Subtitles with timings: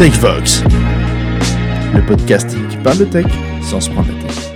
[0.00, 0.64] TechVox,
[1.92, 3.26] le podcast qui parle de tech
[3.60, 4.52] sans se prendre la tête.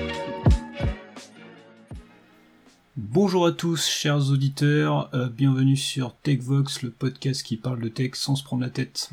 [2.97, 8.13] Bonjour à tous, chers auditeurs, euh, bienvenue sur TechVox, le podcast qui parle de tech
[8.15, 9.11] sans se prendre la tête.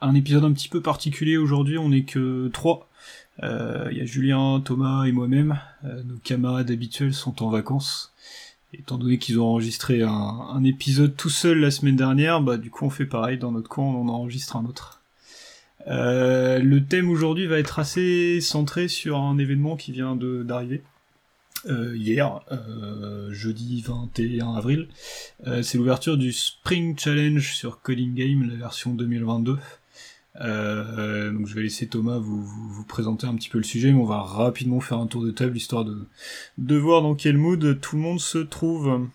[0.00, 2.88] Un épisode un petit peu particulier aujourd'hui, on n'est que trois.
[3.40, 5.60] Il euh, y a Julien, Thomas et moi-même.
[5.84, 8.12] Euh, nos camarades habituels sont en vacances.
[8.74, 12.84] Étant donné qu'ils ont enregistré un, épisode tout seul la semaine dernière, bah du coup
[12.84, 14.97] on fait pareil, dans notre coin on en enregistre un autre.
[15.88, 20.82] Euh, le thème aujourd'hui va être assez centré sur un événement qui vient d'arriver.
[21.66, 24.88] Euh, hier, euh, jeudi 21 avril,
[25.62, 29.58] c'est l'ouverture du Spring Challenge sur Coding Game, la version 2022.
[30.40, 33.98] Euh, donc je vais laisser Thomas vous, vous, présenter un petit peu le sujet, mais
[33.98, 36.06] on va rapidement faire un tour de table histoire de,
[36.58, 39.08] de voir dans quel mood tout le monde se trouve.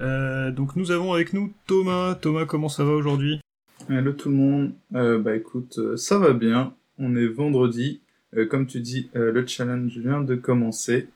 [0.00, 2.14] Donc nous avons avec nous Thomas.
[2.14, 3.40] Thomas, comment ça va aujourd'hui?
[3.90, 4.72] Hello tout le monde.
[4.94, 6.74] Euh, bah écoute, euh, ça va bien.
[6.98, 8.00] On est vendredi.
[8.36, 11.08] Euh, comme tu dis, le challenge vient de commencer.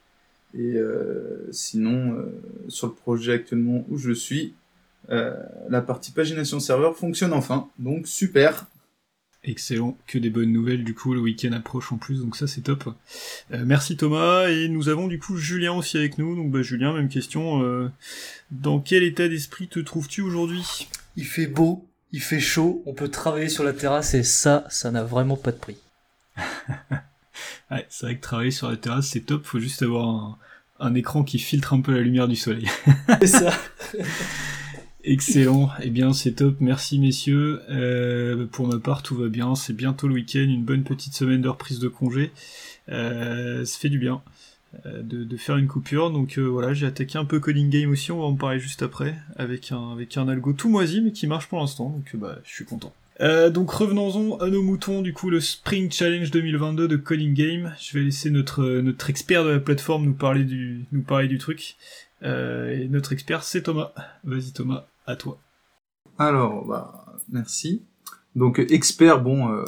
[0.55, 0.77] Et
[1.51, 2.31] sinon,
[2.69, 4.53] sur le projet actuellement où je suis,
[5.09, 7.71] la partie pagination serveur fonctionne enfin.
[7.79, 8.67] Donc super.
[9.45, 12.61] Excellent, que des bonnes nouvelles du coup, le week-end approche en plus, donc ça c'est
[12.61, 12.95] top.
[13.53, 16.93] Euh, merci Thomas, et nous avons du coup Julien aussi avec nous, donc bah Julien,
[16.93, 17.89] même question, euh,
[18.53, 20.87] dans quel état d'esprit te trouves-tu aujourd'hui?
[21.17, 24.91] Il fait beau, il fait chaud, on peut travailler sur la terrasse et ça, ça
[24.91, 25.77] n'a vraiment pas de prix.
[27.71, 30.39] ouais, c'est vrai que travailler sur la terrasse c'est top, faut juste avoir un,
[30.81, 32.69] un écran qui filtre un peu la lumière du soleil.
[33.21, 33.53] c'est ça
[35.05, 37.61] Excellent, eh bien c'est top, merci messieurs.
[37.71, 41.41] Euh, pour ma part tout va bien, c'est bientôt le week-end, une bonne petite semaine
[41.41, 42.31] de reprise de congé.
[42.89, 44.23] Euh, ça fait du bien
[44.87, 48.13] euh, de, faire une coupure, donc euh, voilà j'ai attaqué un peu coding game aussi,
[48.13, 51.49] on va en parler juste après, avec un, avec algo tout moisi mais qui marche
[51.49, 52.93] pour l'instant, donc bah je suis content.
[53.51, 57.75] donc revenons-en à nos moutons, du coup le Spring Challenge 2022 de Coding Game.
[57.81, 61.77] Je vais laisser notre, expert de la plateforme nous parler du, nous parler du truc.
[62.23, 63.93] et notre expert c'est Thomas.
[64.25, 65.39] Vas-y Thomas à toi.
[66.19, 67.83] Alors, bah, merci.
[68.37, 69.65] Donc, expert, bon, euh,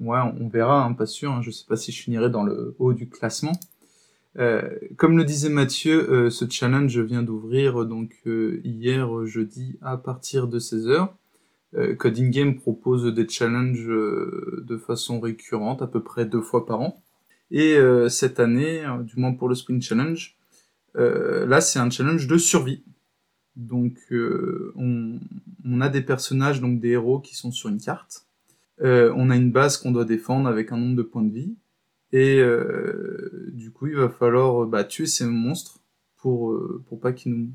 [0.00, 1.32] ouais, on verra, hein, pas sûr.
[1.32, 3.52] Hein, je sais pas si je finirai dans le haut du classement.
[4.38, 9.96] Euh, comme le disait Mathieu, euh, ce challenge vient d'ouvrir donc euh, hier jeudi à
[9.96, 11.08] partir de 16h.
[11.98, 17.02] Coding Game propose des challenges de façon récurrente, à peu près deux fois par an.
[17.50, 17.76] Et
[18.08, 20.34] cette année, du moins pour le Spring Challenge,
[20.94, 22.82] là c'est un challenge de survie.
[23.54, 25.20] Donc on,
[25.62, 28.24] on, a des personnages, donc des héros qui sont sur une carte.
[28.80, 31.54] On a une base qu'on doit défendre avec un nombre de points de vie.
[32.12, 35.80] Et euh, du coup, il va falloir bah, tuer ces monstres
[36.16, 37.50] pour pour pas qu'ils nous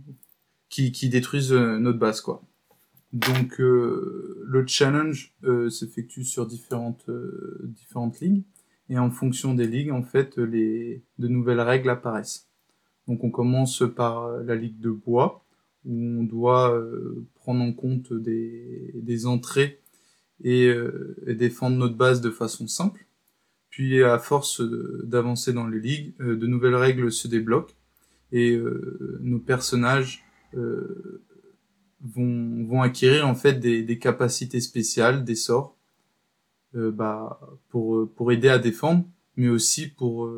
[0.69, 2.41] qui, qui détruisent notre base quoi.
[3.11, 5.35] Donc le challenge
[5.69, 7.09] s'effectue sur différentes
[7.63, 8.43] différentes ligues
[8.89, 12.47] et en fonction des ligues en fait les de nouvelles règles apparaissent.
[13.07, 15.43] Donc on commence par la ligue de bois
[15.85, 19.79] où on doit euh, prendre en compte des, des entrées
[20.43, 23.05] et, euh, et, défendre notre base de façon simple.
[23.73, 27.73] Puis à force d'avancer dans les ligues, euh, de nouvelles règles se débloquent
[28.31, 28.59] et
[29.19, 30.23] nos personnages
[32.01, 35.77] vont, vont acquérir en fait des, des capacités spéciales, des sorts,
[36.73, 37.39] bah,
[37.69, 39.05] pour, pour aider à défendre,
[39.37, 40.33] mais aussi pour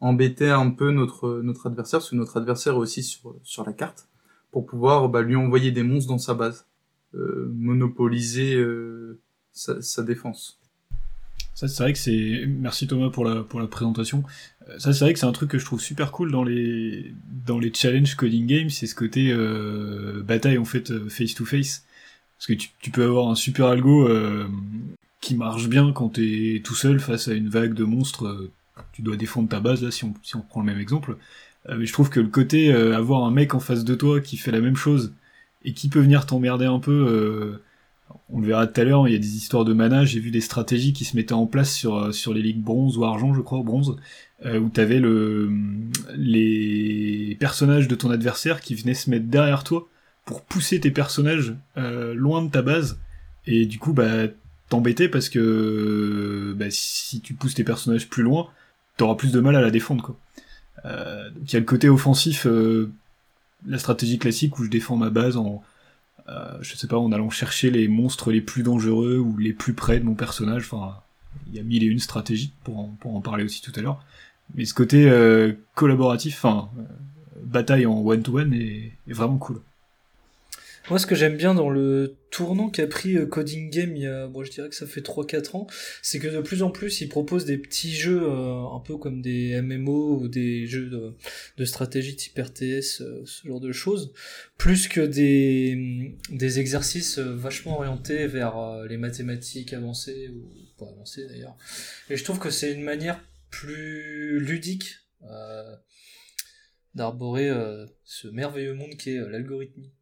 [0.00, 3.72] embêter un peu notre, notre adversaire, parce que notre adversaire est aussi sur, sur la
[3.72, 4.10] carte
[4.56, 6.66] pour pouvoir bah, lui envoyer des monstres dans sa base,
[7.14, 9.20] euh, monopoliser euh,
[9.52, 10.58] sa, défense.
[11.56, 12.44] Ça, c'est vrai que c'est.
[12.46, 14.22] Merci Thomas pour la, pour la présentation.
[14.68, 17.12] Euh, ça, c'est vrai que c'est un truc que je trouve super cool dans les,
[17.44, 19.34] dans les challenges coding games, c'est ce côté
[20.22, 21.84] bataille en fait face to face.
[22.38, 24.08] Parce que tu, tu peux avoir un super algo
[25.20, 28.50] qui marche bien quand t'es tout seul face à une vague de monstres.
[28.92, 31.16] tu dois défendre ta base, là, si on, si on prend le même exemple.
[31.68, 34.20] Euh, mais je trouve que le côté euh, avoir un mec en face de toi
[34.20, 35.12] qui fait la même chose
[35.64, 37.62] et qui peut venir t'emmerder un peu, euh,
[38.46, 40.40] le verra tout à l'heure, il y a des histoires de mana, j'ai vu des
[40.40, 43.62] stratégies qui se mettaient en place sur, sur les ligues bronze ou argent, je crois,
[43.62, 43.96] bronze,
[44.44, 45.50] où t'avais le,
[46.16, 49.88] les personnages de ton adversaire qui venaient se mettre derrière toi
[50.24, 52.98] pour pousser tes personnages loin de ta base,
[53.46, 54.26] et du coup, bah,
[54.68, 58.48] t'embêter parce que bah, si tu pousses tes personnages plus loin,
[58.96, 60.18] t'auras plus de mal à la défendre, quoi.
[60.84, 62.90] Euh, il y a le côté offensif, euh,
[63.66, 65.58] la stratégie classique où je défends ma base en, euh,
[66.60, 70.00] je sais pas, en allant chercher les monstres les plus dangereux ou les plus près
[70.00, 70.62] de mon personnage.
[70.64, 70.96] Enfin,
[71.48, 73.80] il y a mille et une stratégies pour en, pour en parler aussi tout à
[73.80, 74.02] l'heure.
[74.54, 75.10] Mais ce côté
[75.74, 76.70] collaboratif, enfin,
[77.42, 79.60] bataille en one-to-one est, vraiment cool.
[80.88, 84.06] Moi, ce que j'aime bien dans le tournant qu'a pris euh, Coding Game il y
[84.06, 85.66] a, bon, je dirais que ça fait 3-4 ans,
[86.00, 89.20] c'est que de plus en plus, ils proposent des petits jeux euh, un peu comme
[89.20, 91.16] des MMO ou des jeux
[91.56, 94.12] de, stratégie type RTS, euh, ce genre de choses,
[94.58, 100.48] plus que des, des exercices vachement orientés vers les mathématiques avancées, ou
[100.78, 101.56] pas avancées d'ailleurs.
[102.10, 104.98] Et je trouve que c'est une manière plus ludique
[106.94, 107.50] d'arborer
[108.04, 109.95] ce merveilleux monde qui est l'algorithmie.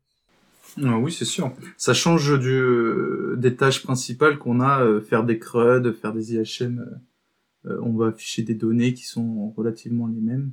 [0.83, 1.53] Ah oui, c'est sûr.
[1.77, 6.35] Ça change du, euh, des tâches principales qu'on a, euh, faire des CRUD, faire des
[6.35, 7.01] IHM.
[7.67, 10.51] Euh, on va afficher des données qui sont relativement les mêmes.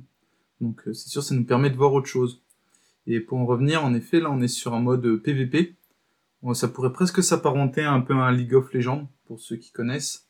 [0.60, 2.40] Donc c'est sûr, ça nous permet de voir autre chose.
[3.08, 5.74] Et pour en revenir, en effet, là, on est sur un mode PVP.
[6.54, 10.26] Ça pourrait presque s'apparenter un peu à un League of Legends, pour ceux qui connaissent,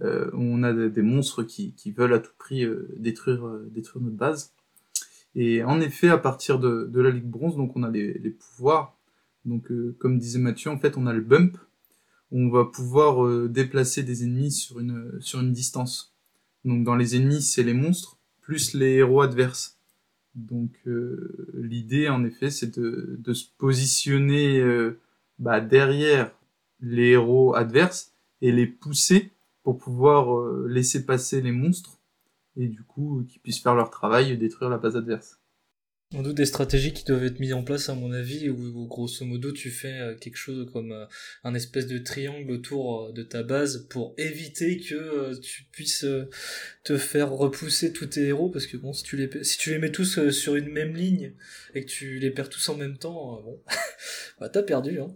[0.00, 2.66] on a des, monstres qui, qui, veulent à tout prix
[2.96, 4.52] détruire, détruire notre base.
[5.34, 8.30] Et en effet, à partir de, de la Ligue Bronze, donc on a les, les
[8.30, 8.94] pouvoirs
[9.44, 11.56] donc, euh, comme disait Mathieu, en fait, on a le bump,
[12.30, 16.14] où on va pouvoir euh, déplacer des ennemis sur une, sur une distance.
[16.64, 19.78] Donc, dans les ennemis, c'est les monstres, plus les héros adverses.
[20.34, 24.62] Donc, euh, l'idée, en effet, c'est de, de, se positionner
[25.38, 26.32] bah, derrière
[26.80, 29.30] les héros adverses et les pousser
[29.62, 31.98] pour pouvoir laisser passer les monstres
[32.56, 35.38] et du coup qu'ils puissent faire leur travail et détruire la base adverse.
[36.12, 39.24] On doute des stratégies qui doivent être mises en place à mon avis où, grosso
[39.24, 41.06] modo tu fais euh, quelque chose comme euh,
[41.42, 46.06] un espèce de triangle autour euh, de ta base pour éviter que tu puisses
[46.84, 49.78] te faire repousser tous tes héros parce que bon si tu les si tu les
[49.78, 51.32] mets tous sur une même ligne
[51.74, 53.60] et que tu les perds tous en même temps bon
[54.40, 55.12] bah t'as perdu hein.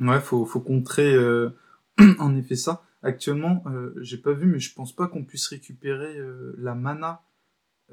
[0.00, 1.16] Ouais faut faut contrer
[2.18, 2.82] en effet ça.
[3.04, 3.62] Actuellement
[4.00, 6.16] j'ai pas vu mais je pense pas qu'on puisse récupérer
[6.58, 7.22] la mana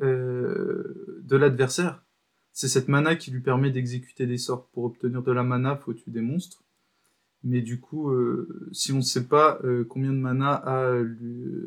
[0.01, 2.03] euh, de l'adversaire.
[2.53, 4.67] C'est cette mana qui lui permet d'exécuter des sorts.
[4.67, 6.63] Pour obtenir de la mana, faut tuer des monstres.
[7.43, 10.93] Mais du coup, euh, si on ne sait pas euh, combien de mana a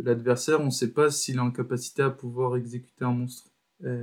[0.05, 3.49] l'adversaire, on ne sait pas s'il est en capacité à pouvoir exécuter un monstre.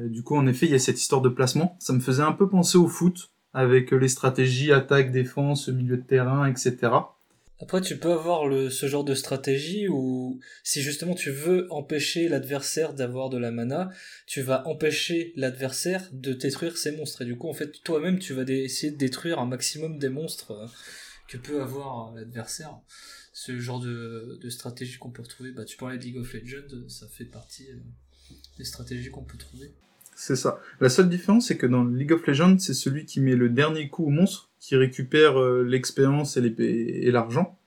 [0.07, 1.77] du coup, en effet, il y a cette histoire de placement.
[1.79, 6.03] Ça me faisait un peu penser au foot, avec les stratégies attaque, défense, milieu de
[6.03, 6.91] terrain, etc.
[7.61, 12.93] Après, tu peux avoir ce genre de stratégie où, si justement tu veux empêcher l'adversaire
[12.93, 13.89] d'avoir de la mana,
[14.27, 17.23] tu vas empêcher l'adversaire de détruire ses monstres.
[17.23, 20.51] Et du coup, en fait, toi-même, tu vas essayer de détruire un maximum des monstres
[20.51, 20.67] euh,
[21.27, 22.79] que peut avoir l'adversaire.
[23.33, 26.87] Ce genre de, de stratégie qu'on peut retrouver, bah, tu parlais de League of Legends,
[26.87, 29.73] ça fait partie euh, des stratégies qu'on peut trouver.
[30.15, 30.61] C'est ça.
[30.79, 33.89] La seule différence, c'est que dans League of Legends, c'est celui qui met le dernier
[33.89, 37.57] coup au monstre qui récupère euh, l'expérience et l'argent.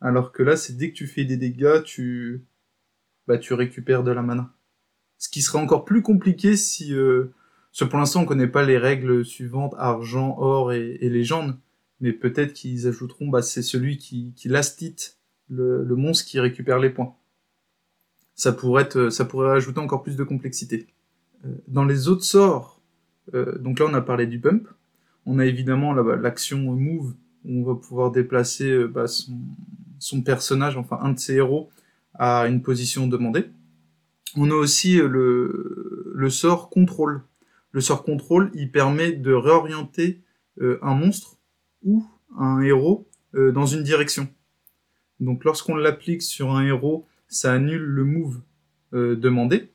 [0.00, 2.44] Alors que là, c'est dès que tu fais des dégâts, tu,
[3.26, 4.52] bah, tu récupères de la mana.
[5.18, 7.32] Ce qui serait encore plus compliqué si, euh...
[7.78, 11.58] pour l'instant, on connaît pas les règles suivantes, argent, or et, légende.
[12.00, 15.18] Mais peut-être qu'ils ajouteront, bah, c'est celui qui, qui lastite
[15.48, 17.14] le, le monstre qui récupère les points.
[18.34, 20.88] Ça pourrait être, ça pourrait ajouter encore plus de complexité.
[21.46, 22.82] Euh, dans les autres sorts,
[23.32, 24.68] euh, donc là, on a parlé du bump.
[25.26, 29.06] On a évidemment l'action move, où on va pouvoir déplacer euh, bah,
[29.98, 31.70] son, personnage, enfin un de ses héros,
[32.14, 33.46] à une position demandée.
[34.36, 35.08] On a aussi euh,
[36.14, 37.22] le, sort contrôle.
[37.72, 40.22] Le sort contrôle, il permet de réorienter
[40.60, 41.38] euh, un monstre
[41.82, 42.04] ou
[42.38, 44.28] un héros dans une direction.
[45.18, 48.40] Donc lorsqu'on l'applique sur un héros, ça annule le move
[48.92, 49.72] demandé.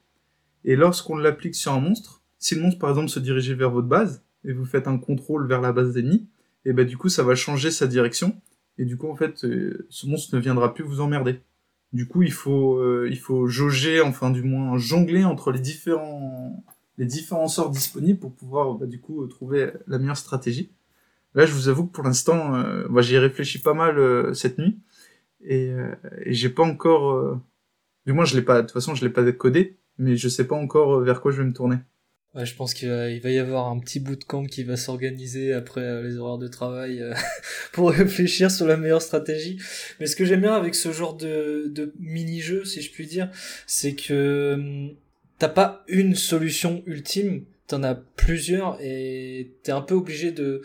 [0.63, 3.87] Et lorsqu'on l'applique sur un monstre, si le monstre par exemple se dirigeait vers votre
[3.87, 6.27] base, et vous faites un contrôle vers la base d'ennemis,
[6.65, 8.39] et bah du coup ça va changer sa direction,
[8.77, 11.41] et du coup en fait euh, ce monstre ne viendra plus vous emmerder.
[11.93, 16.63] Du coup il faut euh, il faut jauger, enfin du moins jongler entre les différents
[16.97, 20.71] les sorts disponibles pour pouvoir bah, du coup trouver la meilleure stratégie.
[21.35, 24.79] Là je vous avoue que pour l'instant euh, j'y ai réfléchi pas mal cette nuit
[25.43, 25.71] et,
[26.25, 27.39] et j'ai pas encore
[28.05, 30.45] du moins je l'ai pas de toute façon je l'ai pas codé mais je sais
[30.47, 31.77] pas encore vers quoi je vais me tourner.
[32.35, 35.51] Ouais, je pense qu'il va, y avoir un petit bout de camp qui va s'organiser
[35.51, 37.15] après euh, les horaires de travail euh,
[37.71, 39.59] pour réfléchir sur la meilleure stratégie.
[39.99, 43.31] Mais ce que j'aime bien avec ce genre de, mini-jeu, si je puis dire,
[43.65, 44.95] c'est que hum,
[45.39, 50.61] t'as pas une solution ultime, t'en as plusieurs et t'es un peu obligé de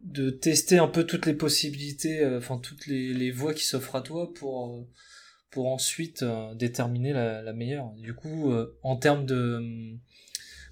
[0.00, 4.02] de tester un peu toutes les possibilités, euh, enfin toutes les voies qui s'offrent à
[4.02, 4.86] toi pour
[5.54, 7.92] pour ensuite euh, déterminer la, meilleure.
[7.96, 9.98] Du coup, euh, en termes de hum,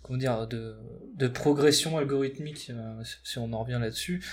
[0.03, 0.75] comment dire de,
[1.15, 4.25] de progression algorithmique, euh, si on en revient là-dessus,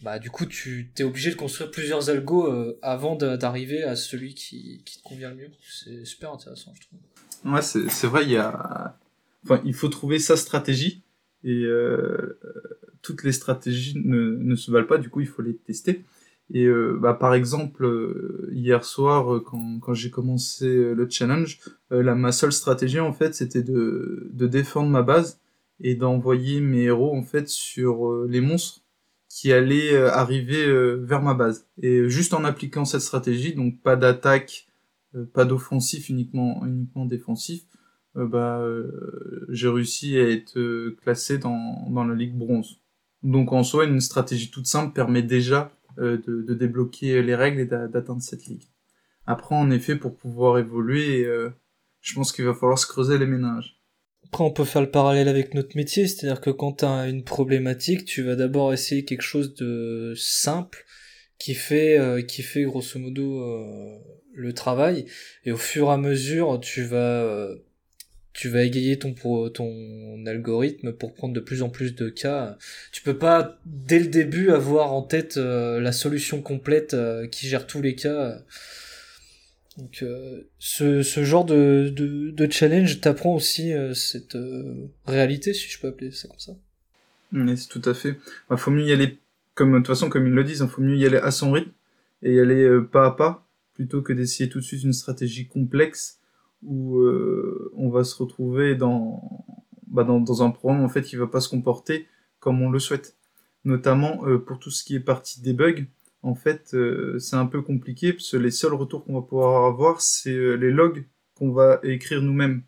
[0.00, 4.82] bah du coup tu t'es obligé de construire plusieurs algos avant d'arriver à celui qui,
[4.86, 5.50] qui, te convient le mieux.
[5.70, 7.52] C'est super intéressant, je trouve.
[7.52, 8.98] Ouais, c'est vrai, il y a,
[9.44, 11.02] enfin, il faut trouver sa stratégie
[11.44, 11.64] et
[13.02, 16.04] toutes les stratégies ne, ne se valent pas, du coup il faut les tester.
[16.52, 21.60] Et euh, bah, par exemple, euh, hier soir, quand, quand j'ai commencé le challenge,
[21.90, 25.40] la, ma seule stratégie en fait, c'était de, de défendre ma base
[25.80, 28.82] et d'envoyer mes héros en fait sur les monstres
[29.28, 30.66] qui allaient arriver
[30.98, 31.66] vers ma base.
[31.82, 34.68] Et juste en appliquant cette stratégie, donc pas d'attaque,
[35.32, 37.64] pas d'offensif, uniquement uniquement défensif,
[38.16, 42.80] euh, bah, euh, j'ai réussi à être euh, classé dans, dans la Ligue bronze.
[43.22, 47.66] Donc en soi, une stratégie toute simple permet déjà de, de, débloquer les règles et
[47.66, 48.64] d'atteindre cette ligue.
[49.26, 51.26] Après, en effet, pour pouvoir évoluer,
[52.00, 53.80] je pense qu'il va falloir se creuser les ménages.
[54.26, 57.24] Après, on peut faire le parallèle avec notre métier, c'est-à-dire que quand tu as une
[57.24, 60.84] problématique, tu vas d'abord essayer quelque chose de simple
[61.38, 63.42] qui fait, qui fait grosso modo
[64.32, 65.06] le travail,
[65.44, 67.48] et au fur et à mesure, tu vas
[68.34, 69.14] tu vas égayer ton,
[69.48, 72.58] ton algorithme pour prendre de plus en plus de cas.
[72.90, 77.46] Tu peux pas, dès le début, avoir en tête euh, la solution complète euh, qui
[77.46, 78.42] gère tous les cas.
[79.78, 84.36] Donc, euh, ce, ce genre de, de, de challenge t'apprend aussi cette
[85.06, 86.52] réalité, si je peux appeler ça comme ça.
[87.56, 88.16] C'est tout à fait.
[88.50, 89.18] Bah, faut mieux y aller,
[89.54, 91.30] comme de toute façon, comme ils le disent, il hein, faut mieux y aller à
[91.30, 91.70] son rythme
[92.24, 96.18] et y aller pas à pas, plutôt que d'essayer tout de suite une stratégie complexe
[96.64, 99.44] où euh, on va se retrouver dans,
[99.86, 102.06] bah dans, un programme en fait qui va pas se comporter
[102.40, 103.16] comme on le souhaite.
[103.64, 105.88] Notamment euh, pour tout ce qui est partie debug,
[106.22, 109.64] en fait euh, c'est un peu compliqué parce que les seuls retours qu'on va pouvoir
[109.64, 112.62] avoir c'est les logs qu'on va écrire nous-mêmes.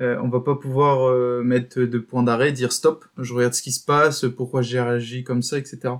[0.00, 3.84] on va pas pouvoir mettre de points d'arrêt, dire stop, je regarde ce qui se
[3.84, 5.94] passe, pourquoi j'ai réagi comme ça, etc.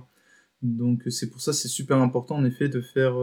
[0.61, 3.15] Donc c'est pour ça c'est super important en effet de faire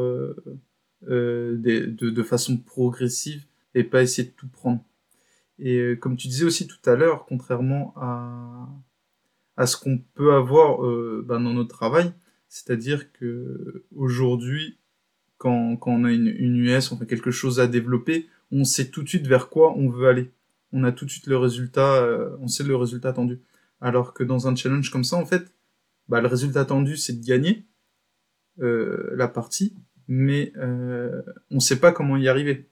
[1.02, 3.44] de façon progressive
[3.76, 4.82] et pas essayer de tout prendre.
[5.58, 8.68] Et euh, comme tu disais aussi tout à l'heure, contrairement à,
[9.56, 12.12] à ce qu'on peut avoir euh, ben, dans notre travail,
[12.48, 14.78] c'est-à-dire que aujourd'hui,
[15.36, 18.88] quand, quand on a une, une US, on fait quelque chose à développer, on sait
[18.88, 20.32] tout de suite vers quoi on veut aller.
[20.72, 23.40] On a tout de suite le résultat, euh, on sait le résultat attendu.
[23.82, 25.52] Alors que dans un challenge comme ça, en fait,
[26.08, 27.66] bah, le résultat attendu, c'est de gagner
[28.58, 29.74] la partie,
[30.08, 32.70] mais on ne sait pas comment y arriver.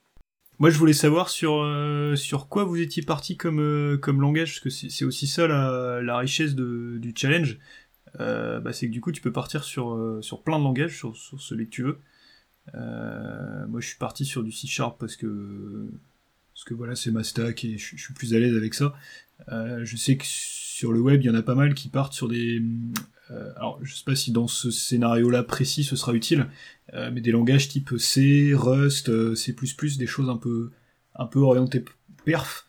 [0.60, 4.52] Moi, je voulais savoir sur euh, sur quoi vous étiez parti comme euh, comme langage,
[4.52, 7.58] parce que c'est aussi ça la, richesse de, du challenge.
[8.20, 11.16] Euh, bah, c'est que du coup, tu peux partir sur sur plein de langages, sur,
[11.16, 11.98] sur celui que tu veux.
[12.72, 15.88] moi, je suis parti sur du C Sharp parce que
[16.54, 18.94] parce que voilà, c'est ma stack et je, je, suis plus à l'aise avec ça.
[19.48, 22.28] je sais que sur le web, il y en a pas mal qui partent sur
[22.28, 22.62] des
[23.56, 26.46] alors je sais pas si dans ce scénario-là précis ce sera utile,
[26.92, 29.54] euh, mais des langages type C, Rust, euh, C++,
[29.98, 30.70] des choses un peu,
[31.14, 31.84] un peu orientées
[32.24, 32.66] perf,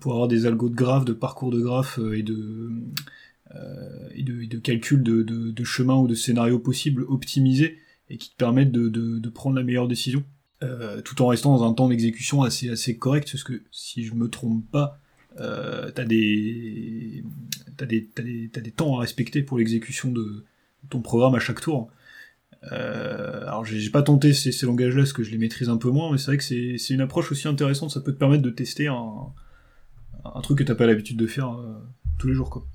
[0.00, 2.70] pour avoir des algos de graphes, de parcours de graphes et de,
[4.14, 7.78] et de, calcul de, de, chemin ou de scénarios possibles optimisés
[8.12, 10.24] et qui te permettent de, prendre la meilleure décision.
[10.62, 14.14] Euh, tout en restant dans un temps d'exécution assez, assez correct, parce que si je
[14.14, 15.00] me trompe pas,
[15.40, 17.24] euh, t'as des
[17.76, 20.44] t'as des, des, des temps à respecter pour l'exécution de
[20.90, 21.90] ton programme à chaque tour.
[22.70, 26.12] Euh, alors j'ai pas tenté ces, langages-là parce que je les maîtrise un peu moins,
[26.12, 27.90] mais c'est vrai que c'est une approche aussi intéressante.
[27.90, 29.32] Ça peut te permettre de tester un,
[30.42, 31.74] truc que t'as pas l'habitude de faire euh,
[32.18, 32.66] tous les jours, quoi.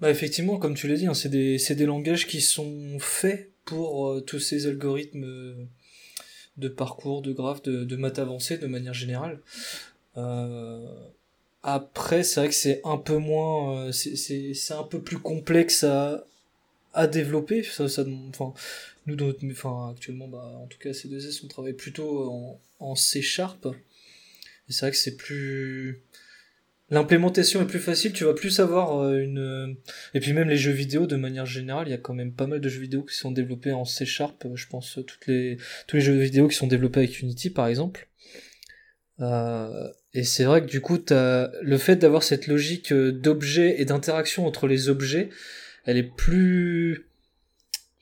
[0.00, 4.20] Bah effectivement, comme tu l'as dit, hein, c'est des, des langages qui sont faits pour
[4.24, 5.24] tous ces algorithmes
[6.56, 9.40] de parcours, de graphes, de, maths avancées de manière générale.
[11.62, 16.26] Après, c'est vrai que c'est un peu moins, euh, c'est un peu plus complexe à,
[16.94, 17.62] à développer.
[17.62, 18.52] Ça, ça, enfin,
[19.06, 19.16] nous,
[19.50, 23.22] enfin, actuellement, bah, en tout cas, ces 2 S, on travaille plutôt en, en C
[23.22, 23.68] Sharp.
[24.68, 26.02] C'est vrai que c'est plus,
[26.90, 28.12] l'implémentation est plus facile.
[28.12, 29.76] Tu vas plus avoir euh, une,
[30.14, 32.46] et puis même les jeux vidéo de manière générale, il y a quand même pas
[32.46, 34.46] mal de jeux vidéo qui sont développés en C Sharp.
[34.54, 38.08] Je pense toutes les, tous les jeux vidéo qui sont développés avec Unity, par exemple.
[39.20, 43.84] Euh, et c'est vrai que du coup, le fait d'avoir cette logique euh, d'objet et
[43.84, 45.30] d'interaction entre les objets,
[45.84, 47.08] elle est plus,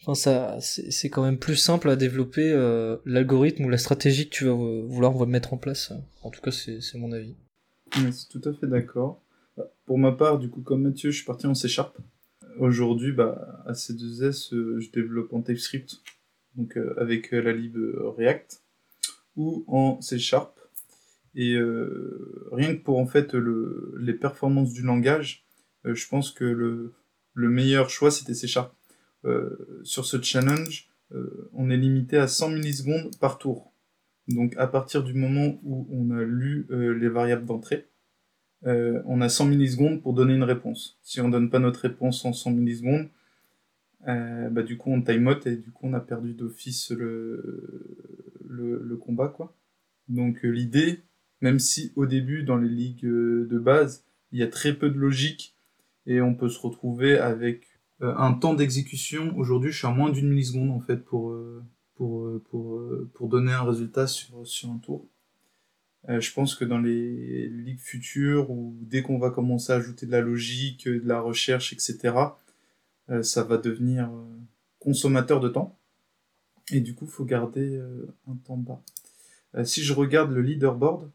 [0.02, 4.34] enfin ça, c'est quand même plus simple à développer euh, l'algorithme ou la stratégie que
[4.34, 5.92] tu vas vouloir mettre en place.
[6.22, 7.36] En tout cas, c'est mon avis.
[7.92, 9.22] c'est tout à fait d'accord.
[9.56, 11.96] Bah, pour ma part, du coup, comme Mathieu, je suis parti en C Sharp.
[12.58, 14.50] Aujourd'hui, bah, à C2S,
[14.80, 16.02] je développe en TypeScript,
[16.56, 17.76] donc avec la lib
[18.18, 18.62] React,
[19.36, 20.59] ou en C Sharp
[21.34, 25.46] et euh, rien que pour en fait le, les performances du langage,
[25.86, 26.94] euh, je pense que le,
[27.34, 28.74] le meilleur choix c'était C Sharp.
[29.24, 30.88] Euh, sur ce challenge,
[31.52, 33.72] on est limité à 100 millisecondes par tour.
[34.28, 37.88] Donc à partir du moment où on a lu les variables d'entrée,
[38.62, 41.00] on a 100 millisecondes pour donner une réponse.
[41.02, 43.08] Si on donne pas notre réponse en 100 millisecondes,
[44.06, 47.98] bah, du coup on timeout et du coup on a perdu d'office le,
[48.48, 49.56] le, combat quoi.
[50.06, 51.02] Donc l'idée,
[51.40, 54.98] même si au début dans les ligues de base il y a très peu de
[54.98, 55.54] logique
[56.06, 57.66] et on peut se retrouver avec
[58.00, 59.36] un temps d'exécution.
[59.36, 61.36] Aujourd'hui je suis à moins d'une milliseconde en fait pour,
[61.96, 62.82] pour, pour,
[63.14, 65.06] pour donner un résultat sur, sur un tour.
[66.08, 70.06] Euh, je pense que dans les ligues futures, ou dès qu'on va commencer à ajouter
[70.06, 72.14] de la logique, de la recherche, etc.,
[73.10, 74.24] euh, ça va devenir euh,
[74.78, 75.76] consommateur de temps.
[76.72, 77.82] Et du coup, faut garder
[78.28, 78.80] un temps bas.
[79.64, 81.10] si je regarde le leaderboard,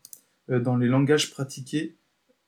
[0.50, 1.98] dans les langages pratiqués,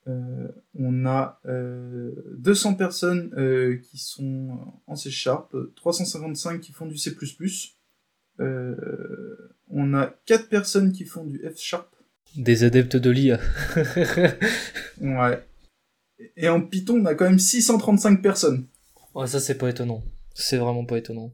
[0.06, 7.16] on a 200 personnes qui sont en C Sharp, 355 qui font du C++,
[8.39, 11.98] on a 4 personnes qui font du F Sharp,
[12.36, 13.39] des adeptes de l'IA.
[15.01, 15.44] ouais.
[16.36, 18.66] Et en Python, on a quand même 635 personnes.
[19.16, 20.04] Ouais, ça c'est pas étonnant.
[20.34, 21.34] C'est vraiment pas étonnant.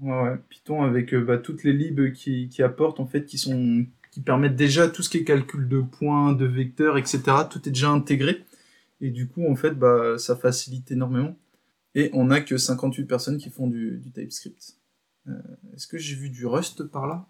[0.00, 0.36] Ouais, ouais.
[0.48, 3.86] Python avec euh, bah, toutes les libs qui, qui, apportent, en fait, qui sont
[4.16, 7.20] qui permettent déjà tout ce qui est calcul de points, de vecteurs, etc.
[7.50, 8.46] Tout est déjà intégré.
[9.02, 11.36] Et du coup, en fait, bah, ça facilite énormément.
[11.94, 14.78] Et on a que 58 personnes qui font du, du TypeScript.
[15.28, 15.32] Euh,
[15.74, 17.26] est-ce que j'ai vu du Rust par là?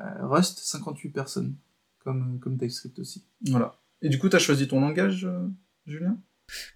[0.00, 1.54] Euh, Rust, 58 personnes
[2.04, 3.24] comme, comme TypeScript aussi.
[3.46, 3.80] Voilà.
[4.02, 5.48] Et du coup, tu as choisi ton langage, euh,
[5.86, 6.18] Julien?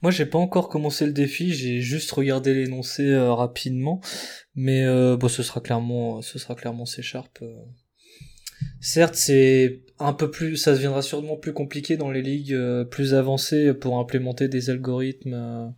[0.01, 4.01] Moi, j'ai pas encore commencé le défi, j'ai juste regardé l'énoncé euh, rapidement,
[4.55, 7.45] mais euh, bon, ce sera clairement, ce sera clairement C Sharp.
[8.81, 12.59] Certes, c'est un peu plus, ça deviendra sûrement plus compliqué dans les ligues
[12.90, 15.75] plus avancées pour implémenter des algorithmes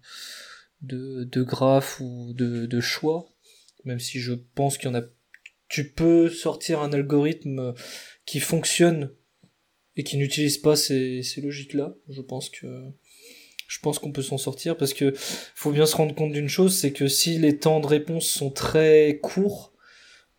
[0.83, 3.27] de, de graphes ou de, choix,
[3.85, 5.03] même si je pense qu'il y en a.
[5.69, 7.75] Tu peux sortir un algorithme
[8.27, 9.11] qui fonctionne
[9.97, 11.97] et qui n'utilisent pas ces, ces logiques-là.
[12.09, 12.67] Je pense que
[13.67, 16.77] je pense qu'on peut s'en sortir parce que faut bien se rendre compte d'une chose,
[16.77, 19.73] c'est que si les temps de réponse sont très courts,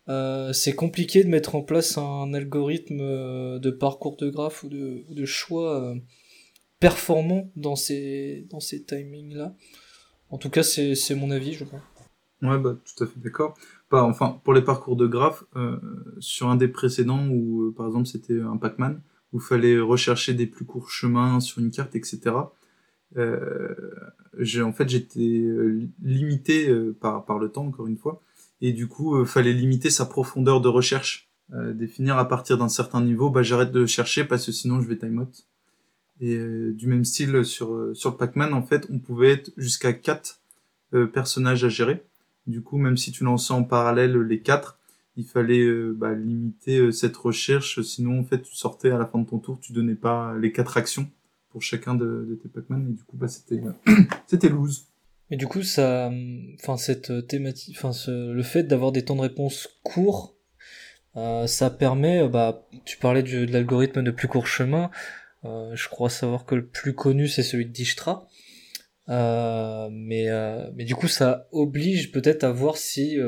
[0.08, 4.68] euh, c'est compliqué de mettre en place un algorithme euh, de parcours de graphe ou
[4.68, 5.94] de, de choix euh,
[6.78, 9.54] performant dans ces, dans ces timings-là.
[10.30, 11.80] En tout cas, c'est mon avis, je crois.
[12.42, 13.54] Ouais, bah, tout à fait d'accord.
[13.88, 15.78] Pas, enfin, pour les parcours de graphe, euh,
[16.18, 19.00] sur un des précédents où, par exemple, c'était un Pac-Man,
[19.32, 22.20] où il fallait rechercher des plus courts chemins sur une carte, etc.
[23.16, 23.74] Euh,
[24.62, 25.44] en fait, j'étais
[26.02, 26.68] limité
[27.00, 28.20] par, par le temps, encore une fois,
[28.60, 31.28] et du coup, il fallait limiter sa profondeur de recherche.
[31.74, 34.96] définir à partir d'un certain niveau, bah, j'arrête de chercher parce que sinon je vais
[34.96, 35.46] time out.
[36.20, 36.38] Et
[36.72, 40.40] du même style sur, sur Pac-Man, en fait, on pouvait être jusqu'à 4
[41.12, 42.02] personnages à gérer.
[42.46, 44.78] Du coup, même si tu lançais en parallèle les 4,
[45.16, 49.06] il fallait euh, bah, limiter euh, cette recherche, sinon en fait tu sortais à la
[49.06, 51.10] fin de ton tour, tu donnais pas les quatre actions
[51.50, 53.92] pour chacun de, tes Pac-Man et du coup bah c'était euh,
[54.26, 54.86] c'était loose.
[55.30, 56.10] Et du coup ça,
[56.54, 60.36] enfin cette thématique, enfin le fait d'avoir des temps de réponse courts,
[61.14, 64.90] ça permet, bah tu parlais de l'algorithme de plus court chemin,
[65.44, 68.28] je crois savoir que le plus connu c'est celui de Dijkstra.
[69.08, 70.28] mais
[70.74, 73.18] mais du coup ça oblige peut-être à voir si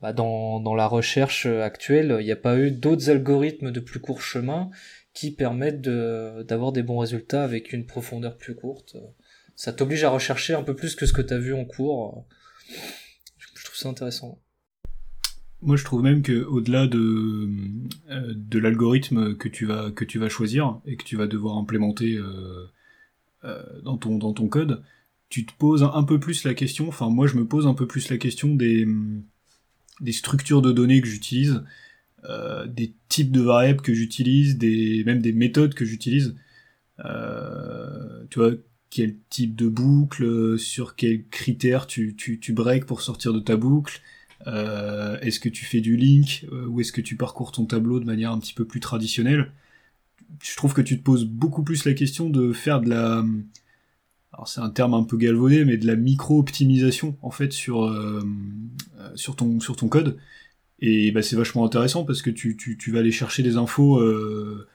[0.00, 4.00] bah, dans, dans la recherche actuelle, il n'y a pas eu d'autres algorithmes de plus
[4.00, 4.70] court chemin
[5.12, 8.96] qui permettent d'avoir des bons résultats avec une profondeur plus courte.
[9.58, 12.24] Ça t'oblige à rechercher un peu plus que ce que tu as vu en cours.
[12.68, 14.40] Je trouve ça intéressant.
[15.62, 17.50] Moi, je trouve même que au-delà de
[18.08, 22.70] euh, l'algorithme que tu vas choisir et que tu vas devoir implémenter euh,
[23.42, 24.84] euh, dans ton code,
[25.28, 26.86] tu te poses un peu plus la question.
[26.86, 28.86] Enfin, moi, je me pose un peu plus la question des
[30.12, 31.64] structures de données que j'utilise,
[32.68, 34.56] des types de variables que j'utilise,
[35.04, 36.36] même des méthodes que j'utilise.
[37.00, 38.52] Tu vois,
[38.90, 43.56] quel type de boucle, sur quels critères tu, tu, tu breaks pour sortir de ta
[43.56, 44.00] boucle.
[44.46, 48.04] Euh, est-ce que tu fais du link ou est-ce que tu parcours ton tableau de
[48.04, 49.52] manière un petit peu plus traditionnelle?
[50.42, 53.24] Je trouve que tu te poses beaucoup plus la question de faire de la
[54.38, 58.22] alors c'est un terme un peu galvaudé, mais de la micro-optimisation en fait sur euh,
[59.00, 60.16] euh, sur ton sur ton code.
[60.78, 63.98] Et bah, c'est vachement intéressant parce que tu, tu, tu, vas aller chercher des infos
[63.98, 64.68] euh,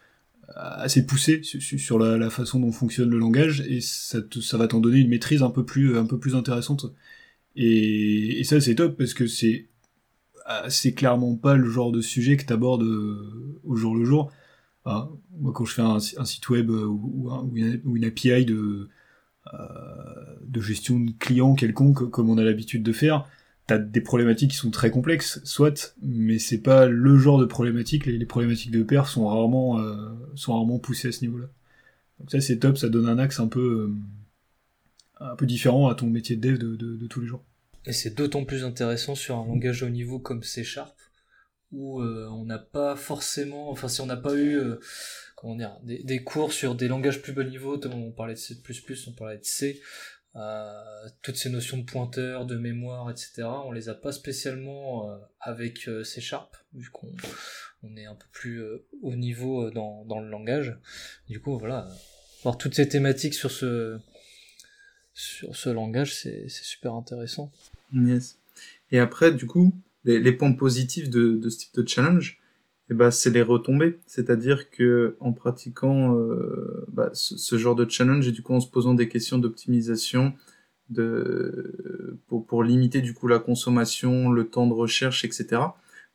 [0.55, 4.99] assez poussées sur, la, façon dont fonctionne le langage et ça, te, va t'en donner
[4.99, 5.97] une maîtrise un peu plus
[6.35, 6.93] intéressante.
[7.55, 9.67] Et, ça c'est top parce que c'est
[10.67, 12.83] c'est clairement pas le genre de sujet que t'abordes
[13.63, 14.31] au jour le jour.
[14.85, 18.89] moi quand je fais un, site web ou, une API de
[19.53, 19.57] euh,
[20.41, 23.27] de gestion de clients quelconque, comme on a l'habitude de faire,
[23.67, 28.05] t'as des problématiques qui sont très complexes, soit, mais c'est pas le genre de problématiques.
[28.05, 29.95] Les, problématiques de perf sont rarement, euh,
[30.35, 31.47] sont rarement poussées à ce niveau-là.
[32.19, 33.91] Donc ça c'est top, ça donne un axe un peu,
[35.19, 37.43] un peu différent à ton métier de dev de, tous les jours.
[37.85, 40.95] Et c'est d'autant plus intéressant sur un langage haut niveau comme C Sharp,
[41.71, 44.61] où on n'a pas forcément, enfin si on n'a pas eu
[45.43, 48.55] comment dire, des, des, cours sur des langages plus bas niveau, on parlait de C++,
[49.07, 49.83] on parlait de C, euh,
[51.21, 53.43] toutes ces notions de pointeur, de mémoire, etc.
[53.65, 57.11] On les a pas spécialement euh, avec euh, C Sharp, vu qu'on
[57.83, 58.63] on est un peu plus
[59.01, 60.77] haut niveau dans, dans le langage.
[61.29, 61.87] Du coup, voilà,
[62.43, 63.99] voir toutes ces thématiques sur ce
[65.13, 67.51] sur ce langage, c'est super intéressant.
[67.93, 68.39] Yes.
[68.91, 69.73] Et après, du coup,
[70.05, 72.39] les, les points positifs de, de ce type de challenge,
[72.93, 73.99] eh ben, c'est les retombées.
[74.05, 78.69] C'est-à-dire que en pratiquant euh, bah, ce, genre de challenge et du coup en se
[78.69, 80.33] posant des questions d'optimisation,
[82.27, 85.61] pour, limiter du coup la consommation, le temps de recherche, etc.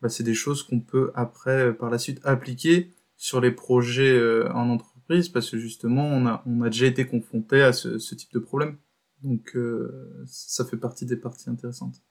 [0.00, 4.48] Bah, c'est des choses qu'on peut après par la suite appliquer sur les projets euh,
[4.52, 8.32] en entreprise parce que justement on a on a déjà été confronté à ce, type
[8.32, 8.76] de problème.
[9.24, 12.04] Donc euh, ça fait partie des parties intéressantes.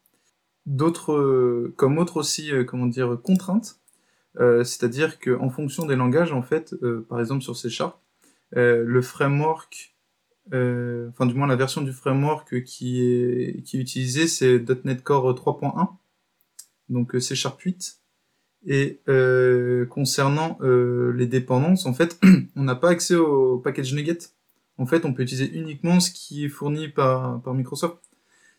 [0.65, 3.87] D'autres, comme autre aussi, comment dire, contraintes, euh,
[4.39, 8.00] c'est-à-dire qu'en fonction des langages, en fait, euh, par exemple sur C Sharp,
[8.56, 9.95] euh, le framework,
[10.50, 15.89] enfin du moins la version du framework qui est, qui utilisée, c'est .NET Core 3.1,
[16.89, 18.00] donc C Sharp 8.
[18.65, 19.02] Et
[19.89, 22.19] concernant les dépendances, en fait,
[22.56, 24.17] on n'a pas accès au package NuGet.
[24.78, 27.97] En fait, on peut utiliser uniquement ce qui est fourni par, par Microsoft.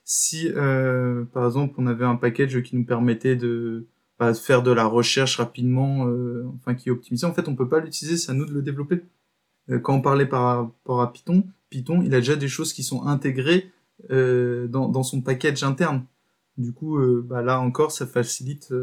[0.05, 0.51] Si,
[1.33, 3.87] par exemple, on avait un package qui nous permettait de,
[4.35, 7.25] faire de la recherche rapidement, euh, enfin qui est optimisé.
[7.27, 9.03] En fait, on peut pas l'utiliser, c'est à nous de le développer.
[9.71, 12.83] Euh, quand on parlait par rapport à Python, Python, il a déjà des choses qui
[12.83, 13.71] sont intégrées
[14.11, 16.05] euh, dans, son package interne.
[16.57, 18.75] Du coup, bah, là encore, ça facilite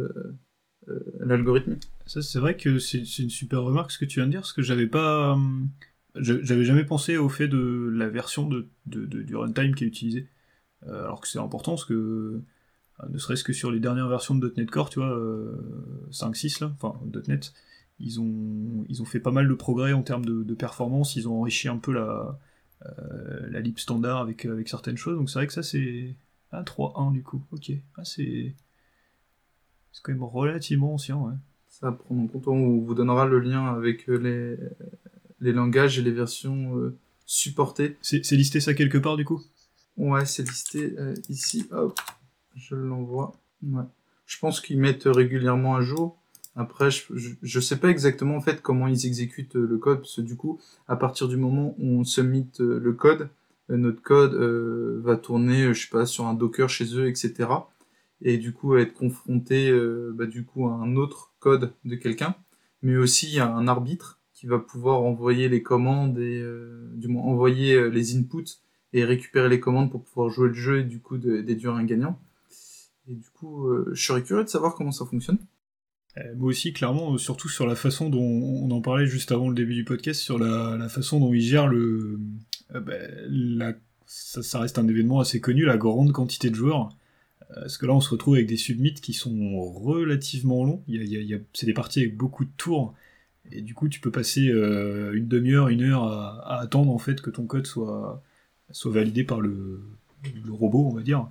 [1.19, 1.75] l'algorithme.
[2.05, 4.53] Ça, c'est vrai que c'est une super remarque ce que tu viens de dire, parce
[4.53, 5.37] que j'avais pas,
[6.15, 10.29] j'avais jamais pensé au fait de la version de, du runtime qui est utilisée.
[10.87, 12.41] alors que c'est important, parce que
[13.10, 15.10] ne serait-ce que sur les dernières versions de .NET Core, tu vois,
[16.12, 17.53] 5.6 euh, là, enfin .NET,
[17.99, 21.39] ils ont, ils ont fait pas mal de progrès en termes de, performance, ils ont
[21.39, 22.39] enrichi un peu la,
[22.86, 26.15] euh, la lib standard avec, avec certaines choses, donc c'est vrai que ça c'est...
[26.51, 27.71] Ah, 3.1 du coup, ok.
[27.97, 28.53] Ah, c'est...
[29.91, 31.34] C'est quand même relativement ancien, ouais.
[31.69, 34.55] Ça prendre en compte, on vous donnera le lien avec les,
[35.41, 36.93] les langages et les versions
[37.25, 37.97] supportées.
[38.01, 39.41] C'est listé ça quelque part du coup?
[39.97, 40.95] Ouais, c'est listé
[41.27, 41.99] ici, hop
[42.55, 43.33] je l'envoie.
[43.63, 43.83] Ouais.
[44.25, 46.17] Je pense qu'ils mettent régulièrement à jour.
[46.55, 47.03] Après, je,
[47.41, 50.37] je, sais pas exactement en fait comment ils exécutent euh, le code, parce que du
[50.37, 53.29] coup, à partir du moment où on submit euh, le code,
[53.69, 54.35] euh, notre code
[55.03, 57.49] va tourner, je sais pas, sur un Docker chez eux, etc.
[58.21, 59.71] Et du coup, être confronté,
[60.13, 62.35] bah, du coup, à un autre code de quelqu'un,
[62.81, 66.43] mais aussi à un arbitre qui va pouvoir envoyer les commandes et
[66.93, 68.61] du moins envoyer les inputs
[68.93, 72.17] et récupérer les commandes pour pouvoir jouer le jeu et du coup déduire un gagnant.
[73.07, 75.37] Et du coup, euh, je serais curieux de savoir comment ça fonctionne.
[76.17, 79.49] Euh, moi aussi, clairement, euh, surtout sur la façon dont on en parlait juste avant
[79.49, 82.19] le début du podcast, sur la, façon dont ils gèrent le.
[82.73, 83.75] Ben,
[84.07, 86.95] ça, reste un événement assez connu, la grande quantité de joueurs.
[87.53, 90.83] Parce que là, on se retrouve avec des submits qui sont relativement longs.
[90.87, 92.95] Il c'est des parties avec beaucoup de tours.
[93.51, 97.29] Et du coup, tu peux passer une demi-heure, une heure à, attendre en fait que
[97.29, 98.23] ton code soit,
[98.71, 99.79] soit validé par le
[100.49, 101.29] robot, on va dire.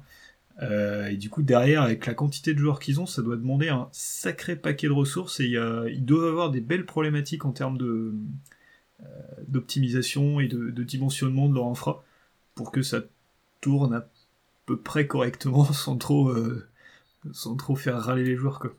[0.62, 3.68] Euh, et du coup, derrière, avec la quantité de joueurs qu'ils ont, ça doit demander
[3.68, 5.56] un sacré paquet de ressources et
[5.90, 8.14] ils doivent avoir des belles problématiques en termes de
[9.02, 9.06] euh,
[9.48, 12.04] d'optimisation et de, dimensionnement de leur infra
[12.54, 13.02] pour que ça
[13.60, 14.08] tourne à
[14.66, 16.68] peu près correctement sans trop euh,
[17.32, 18.74] sans trop faire râler les joueurs quoi.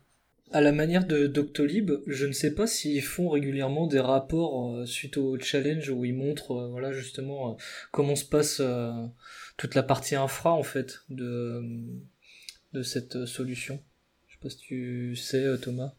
[0.52, 5.16] À la manière de Doctolib, je ne sais pas s'ils font régulièrement des rapports suite
[5.16, 7.56] au challenge où ils montrent voilà justement
[7.90, 8.62] comment se passe
[9.56, 11.62] toute la partie infra en fait de,
[12.72, 13.80] de cette solution.
[14.28, 15.92] Je sais pas si tu sais euh, Thomas.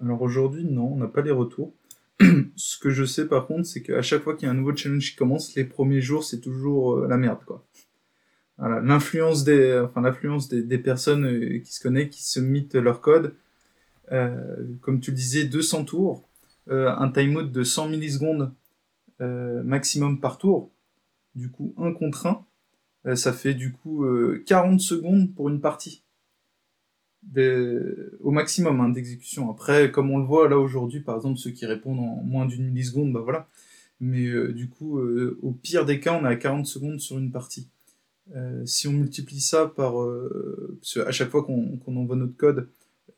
[0.00, 1.74] alors aujourd'hui non, on n'a pas les retours.
[2.56, 4.76] Ce que je sais par contre, c'est qu'à chaque fois qu'il y a un nouveau
[4.76, 7.66] challenge qui commence, les premiers jours c'est toujours euh, la merde quoi.
[8.58, 13.34] L'influence des, enfin des, personnes euh, qui se connaissent, qui se mitent leur code.
[14.10, 16.28] Comme tu le disais, 200 tours,
[16.68, 18.52] un timeout de 100 millisecondes
[19.18, 20.70] maximum par tour.
[21.34, 22.44] Du coup, un contre 1.
[23.06, 24.04] Euh, ça fait du coup
[24.46, 26.02] 40 euh, secondes pour une partie.
[28.20, 29.50] au maximum hein, d'exécution.
[29.50, 32.64] Après, comme on le voit là aujourd'hui, par exemple, ceux qui répondent en moins d'une
[32.66, 33.48] milliseconde, bah voilà.
[34.00, 37.30] Mais euh, du coup, au pire des cas, on est à 40 secondes sur une
[37.30, 37.68] partie.
[38.64, 39.94] si on multiplie ça par...
[40.80, 42.68] parce à chaque fois qu'on envoie notre code,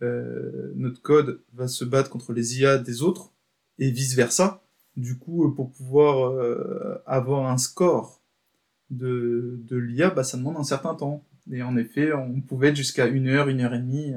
[0.02, 3.32] notre code va se battre contre les IA des autres,
[3.78, 4.62] et vice-versa.
[4.96, 6.34] Du coup, pour pouvoir
[7.06, 8.20] avoir un score
[8.90, 11.24] de, de l'IA, bah, ça demande un certain temps.
[11.50, 14.12] Et en effet, on pouvait être jusqu'à une heure, une heure et demie.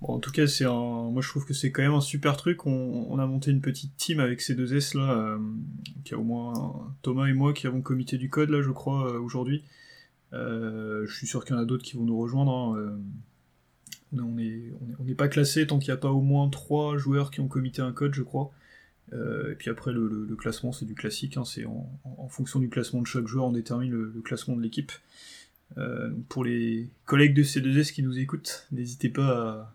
[0.00, 1.10] Bon, en tout cas, c'est un...
[1.10, 2.66] moi je trouve que c'est quand même un super truc.
[2.66, 5.38] On, a monté une petite team avec ces deux S là, euh,
[6.04, 9.08] qui a au moins Thomas et moi qui avons comité du code là, je crois,
[9.08, 9.64] euh, aujourd'hui.
[10.32, 12.52] Euh, je suis sûr qu'il y en a d'autres qui vont nous rejoindre.
[12.52, 12.98] Hein,
[14.16, 17.48] on n'est pas classé tant qu'il n'y a pas au moins trois joueurs qui ont
[17.48, 18.52] comité un code, je crois.
[19.12, 21.36] et puis après, le, classement, c'est du classique.
[21.36, 24.92] Hein, c'est en, fonction du classement de chaque joueur, on détermine le, classement de l'équipe.
[26.28, 29.74] pour les collègues de C2S qui nous écoutent, n'hésitez pas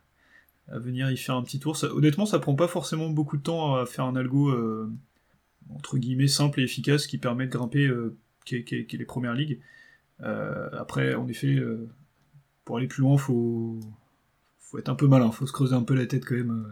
[0.72, 1.78] à venir y faire un petit tour.
[1.84, 4.92] honnêtement, ça prend pas forcément beaucoup de temps à faire un algo euh,
[5.70, 8.16] entre guillemets simple et efficace qui permet de grimper euh,
[8.50, 9.60] les premières ligues.
[10.22, 11.62] Euh, après, en effet,
[12.66, 13.80] pour aller plus loin, faut
[14.74, 16.68] faut être un peu malin, faut se creuser un peu la tête quand même.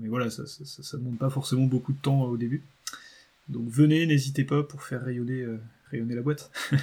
[0.00, 2.62] mais voilà, ça, ça, demande pas forcément beaucoup de temps au début.
[3.48, 5.46] Donc venez, n'hésitez pas pour faire rayonner,
[5.92, 6.50] la boîte.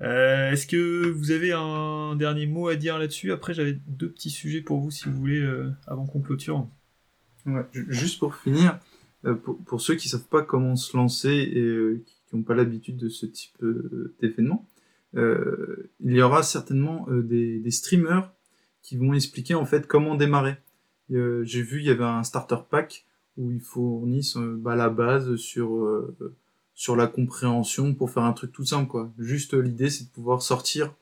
[0.00, 3.32] Euh, est-ce que vous avez un dernier mot à dire là-dessus?
[3.32, 6.66] Après, j'avais deux petits sujets pour vous, si vous voulez, euh, avant qu'on clôture.
[7.44, 8.78] Ouais, juste pour finir,
[9.24, 13.08] euh, pour, ceux qui savent pas comment se lancer et qui n'ont pas l'habitude de
[13.08, 13.62] ce type
[14.20, 14.66] d'événement,
[15.14, 18.32] il y aura certainement des, streamers
[18.82, 20.56] qui vont expliquer en fait comment démarrer.
[21.10, 25.86] J'ai vu, il y avait un starter pack où ils fournissent bah, la base sur
[26.74, 29.12] sur la compréhension pour faire un truc tout simple quoi.
[29.18, 30.94] Juste l'idée c'est de pouvoir sortir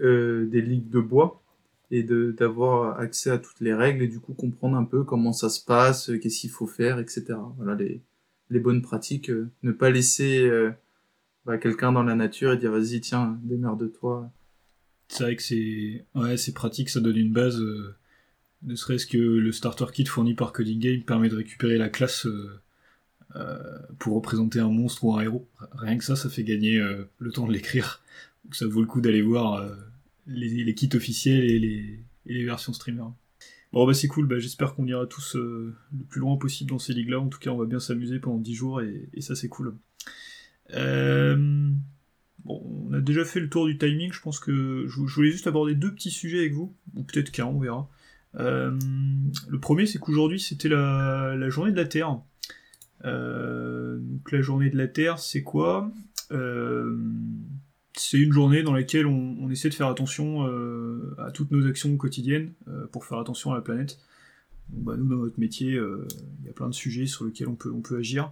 [0.00, 1.42] euh, des ligues de bois
[1.90, 5.48] et d'avoir accès à toutes les règles et du coup comprendre un peu comment ça
[5.48, 7.24] se passe, euh, qu'est-ce qu'il faut faire, etc.
[7.56, 8.02] Voilà les,
[8.50, 10.50] les bonnes pratiques, euh, ne pas laisser
[11.46, 14.30] bah, quelqu'un dans la nature et dire vas-y tiens démerde-toi.
[15.08, 17.60] C'est vrai que c'est ouais pratique, ça donne une base.
[18.62, 22.26] ne serait-ce que le starter kit fourni par Coding Game permet de récupérer la classe
[23.36, 25.46] euh, pour représenter un monstre ou un héros.
[25.72, 28.00] Rien que ça, ça fait gagner euh, le temps de l'écrire.
[28.44, 29.74] Donc ça vaut le coup d'aller voir euh,
[30.26, 31.58] les, kits officiels et
[32.24, 33.02] les, versions streamer.
[33.72, 35.74] Bon bah c'est cool, bah, j'espère qu'on ira tous le
[36.08, 37.20] plus loin possible dans ces ligues-là.
[37.20, 39.74] En tout cas, on va bien s'amuser pendant 10 jours et, ça c'est cool.
[40.72, 45.48] Bon, on a déjà fait le tour du timing, je pense que je, voulais juste
[45.48, 47.88] aborder deux petits sujets avec vous, ou peut-être qu'un, on verra.
[48.34, 52.20] le premier, c'est qu'aujourd'hui c'était la, journée de la Terre.
[53.04, 55.90] Euh, donc la journée de la Terre, c'est quoi?
[56.32, 56.96] Euh,
[57.94, 61.96] C'est une journée dans laquelle on, essaie de faire attention euh, à toutes nos actions
[61.96, 62.52] quotidiennes
[62.92, 63.98] pour faire attention à la planète.
[64.70, 67.96] bah, nous, dans notre métier, il y a plein de sujets sur lesquels on peut
[67.96, 68.30] agir.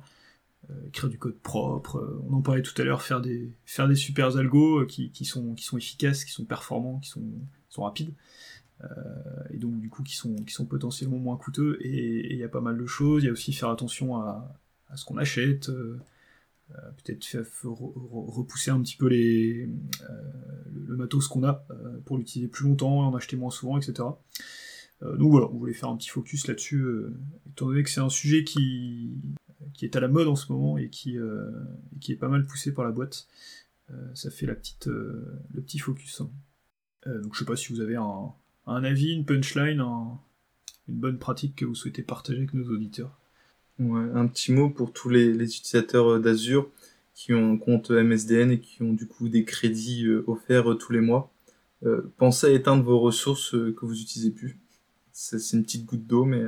[0.87, 3.53] Écrire du code propre, on en parlait tout à l'heure, faire des,
[3.95, 7.23] super algos qui, qui, sont, efficaces, qui sont performants, qui sont,
[7.77, 8.15] rapides.
[8.83, 8.87] Euh,
[9.51, 12.77] et donc du coup qui sont, potentiellement moins coûteux, et il y a pas mal
[12.77, 14.59] de choses, il y a aussi faire attention à,
[14.95, 15.99] ce qu'on achète, euh,
[16.71, 17.27] euh, peut-être
[17.73, 21.67] repousser un petit peu le matos qu'on a
[22.05, 24.09] pour l'utiliser plus longtemps, en acheter moins souvent, etc.
[25.03, 26.85] donc voilà, on voulait faire un petit focus là-dessus,
[27.51, 29.13] étant donné que c'est un sujet qui,
[29.73, 31.17] qui est à la mode en ce moment et qui,
[32.01, 33.27] qui est pas mal poussé par la boîte.
[34.15, 36.23] ça fait la petite, le petit focus.
[37.07, 38.33] donc je sais pas si vous avez un,
[38.67, 43.19] un avis, une punchline, une bonne pratique que vous souhaitez partager avec nos auditeurs
[43.81, 46.71] Ouais, un petit mot pour tous les, utilisateurs euh, d'Azure
[47.13, 50.75] qui ont un compte MSDN et qui ont du coup des crédits euh, offerts euh,
[50.77, 51.33] tous les mois.
[52.17, 54.59] pensez à éteindre vos ressources que vous utilisez plus.
[55.13, 56.45] C'est une petite goutte d'eau, mais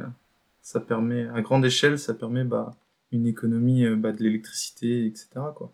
[0.63, 2.75] ça permet, à grande échelle, ça permet bah,
[3.13, 5.29] une économie bah, de l'électricité, etc.
[5.55, 5.73] Quoi.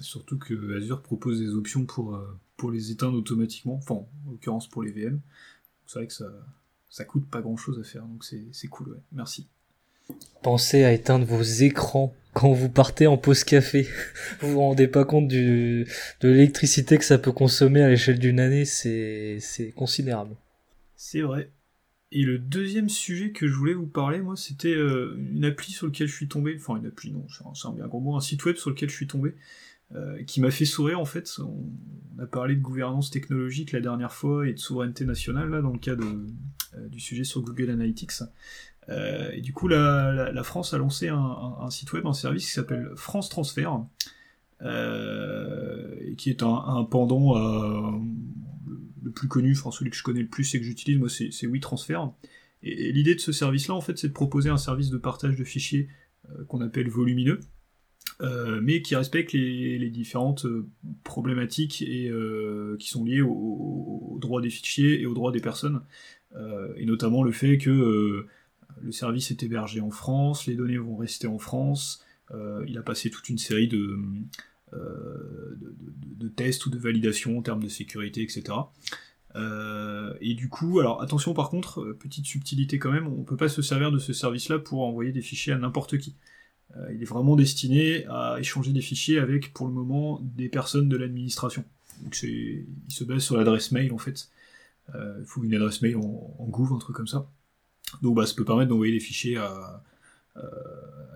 [0.00, 2.20] Surtout que Azure propose des options pour,
[2.56, 5.20] pour les éteindre automatiquement, enfin en l'occurrence pour les VM
[5.88, 6.26] c'est vrai que ça,
[6.90, 8.98] ça coûte pas grand chose à faire, donc c'est cool, ouais.
[9.12, 9.48] Merci.
[10.42, 13.88] Pensez à éteindre vos écrans quand vous partez en pause café.
[14.40, 15.86] vous vous rendez pas compte du,
[16.20, 19.40] de l'électricité que ça peut consommer à l'échelle d'une année, c'est
[19.74, 20.36] considérable.
[20.94, 21.50] C'est vrai.
[22.10, 25.86] Et le deuxième sujet que je voulais vous parler, moi, c'était euh, une appli sur
[25.86, 26.56] laquelle je suis tombé.
[26.58, 28.94] Enfin, une appli, non, c'est un bien gros mot, un site web sur lequel je
[28.94, 29.34] suis tombé.
[29.94, 31.30] Euh, qui m'a fait sourire en fait.
[31.38, 35.70] On, a parlé de gouvernance technologique la dernière fois et de souveraineté nationale là dans
[35.70, 38.22] le cas euh, du sujet sur Google Analytics.
[38.90, 43.28] Et du coup, la, France a lancé un, site web, un service qui s'appelle France
[43.28, 43.84] Transfert,
[44.62, 48.00] et qui est un, pendant
[49.02, 51.46] le plus connu, enfin celui que je connais le plus et que j'utilise, moi, c'est
[51.46, 52.00] WeTransfer.
[52.62, 55.44] Et, l'idée de ce service-là, en fait, c'est de proposer un service de partage de
[55.44, 55.88] fichiers
[56.48, 57.40] qu'on appelle volumineux,
[58.20, 60.66] euh, mais qui respecte les, différentes euh,
[61.04, 65.80] problématiques et, euh, qui sont liées au, droit des fichiers et au droit des personnes,
[66.76, 68.26] et notamment le fait que
[68.82, 72.04] le service est hébergé en France, les données vont rester en France.
[72.66, 73.96] il a passé toute une série de,
[74.72, 78.58] de, tests ou de validations en termes de sécurité, etc.
[80.20, 83.62] et du coup, alors attention par contre, petite subtilité quand même, on peut pas se
[83.62, 86.14] servir de ce service-là pour envoyer des fichiers à n'importe qui.
[86.92, 90.96] il est vraiment destiné à échanger des fichiers avec, pour le moment, des personnes de
[90.96, 91.64] l'administration.
[92.22, 94.28] Il se base sur l'adresse mail en fait.
[94.94, 97.30] Euh, il faut une adresse mail en, en un truc comme ça.
[98.02, 99.82] Donc bah, ça peut permettre d'envoyer des fichiers à,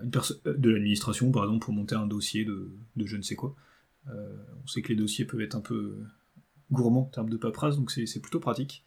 [0.03, 3.55] une personne de l'administration, par exemple, pour monter un dossier de, je ne sais quoi.
[4.09, 5.97] Euh, on sait que les dossiers peuvent être un peu
[6.71, 8.83] gourmands en termes de paperasse, donc c'est plutôt pratique.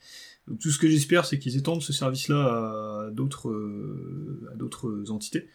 [0.47, 5.49] Donc tout ce que j'espère, c'est qu'ils étendent ce service-là à d'autres entités.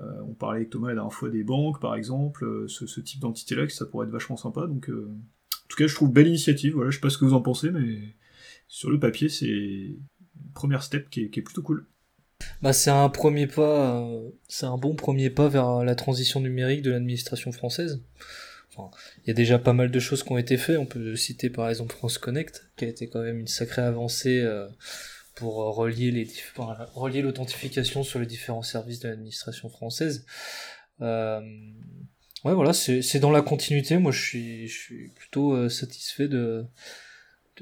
[0.00, 3.20] Euh, on parlait avec Thomas la dernière fois des banques, par exemple, ce, ce type
[3.20, 4.66] d'entité-là, que ça pourrait être vachement sympa.
[4.66, 6.74] Donc, en tout cas, je trouve belle initiative.
[6.74, 8.14] Voilà, je sais pas ce que vous en pensez, mais
[8.68, 9.98] sur le papier, c'est une
[10.54, 11.86] première step qui est, plutôt cool.
[12.62, 16.82] Bah, c'est un premier pas, euh, c'est un bon premier pas vers la transition numérique
[16.82, 18.02] de l'administration française.
[18.70, 18.90] Enfin,
[19.24, 20.78] il y a déjà pas mal de choses qui ont été faites.
[20.78, 24.40] On peut citer par exemple France Connect, qui a été quand même une sacrée avancée
[24.40, 24.68] euh,
[25.34, 26.28] pour relier les
[26.94, 30.26] relier l'authentification sur les différents services de l'administration française.
[31.00, 31.40] Euh,
[32.44, 33.98] ouais, voilà, c'est dans la continuité.
[33.98, 36.66] Moi, je suis, je suis plutôt satisfait de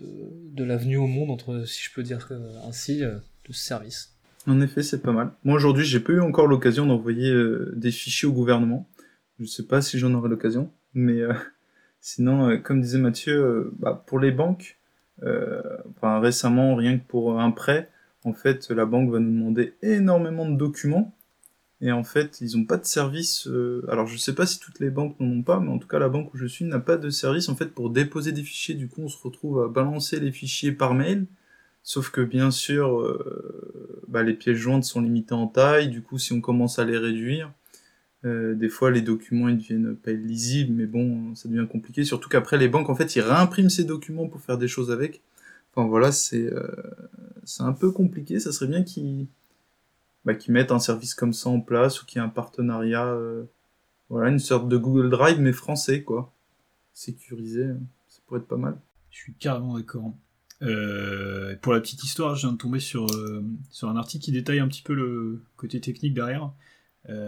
[0.01, 2.29] de, l'avenue au monde, entre, si je peux dire
[2.65, 4.16] ainsi, euh, de ce service.
[4.47, 5.33] En effet, c'est pas mal.
[5.45, 8.89] Moi aujourd'hui, j'ai pas eu encore l'occasion d'envoyer euh, des fichiers au gouvernement.
[9.41, 11.35] Je sais pas si j'en aurai l'occasion, mais euh,
[12.01, 14.79] sinon, comme disait Mathieu, bah, pour les banques,
[16.03, 17.91] récemment, rien que pour un prêt,
[18.25, 21.17] en fait, la banque va nous demander énormément de documents
[21.81, 23.47] et en fait, ils n'ont pas de service.
[23.49, 25.89] Euh, alors, je sais pas si toutes les banques n'en ont pas, mais en tout
[25.89, 28.43] cas, la banque où je suis n'a pas de service en fait pour déposer des
[28.43, 28.75] fichiers.
[28.75, 31.27] Du coup, on se retrouve à balancer les fichiers par mail.
[31.87, 35.89] Sauf que bien sûr, euh, bah, les pièces jointes sont limitées en taille.
[35.89, 37.53] Du coup, si on commence à les réduire,
[38.25, 42.05] euh, des fois les documents ils deviennent pas lisibles, mais bon, ça devient compliqué.
[42.05, 45.23] Surtout qu'après, les banques en fait, ils réimpriment ces documents pour faire des choses avec.
[45.73, 46.51] Enfin voilà, c'est
[47.45, 48.41] c'est un peu compliqué.
[48.41, 49.29] Ça serait bien qu'ils
[50.27, 53.45] bah, qui mettent un service comme ça en place ou qui ait un partenariat, euh,
[54.11, 56.33] voilà, une sorte de Google Drive mais français quoi,
[56.93, 57.69] sécurisé,
[58.09, 58.77] ça pourrait être pas mal.
[59.11, 60.13] Je suis carrément d'accord.
[60.63, 64.33] Euh, pour la petite histoire, je viens de tomber sur, euh, sur un article qui
[64.33, 66.53] détaille un petit peu le côté technique derrière.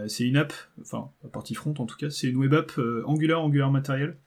[0.07, 3.41] c'est une app, enfin la partie front en tout cas, c'est une web app Angular
[3.41, 4.17] Angular Material